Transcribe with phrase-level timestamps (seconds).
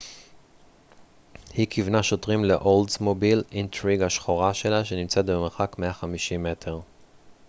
[1.53, 6.79] היא כיוונה שוטרים לאולדסמוביל אינטריג השחורה שלה שנמצאה במרחק 150 מטר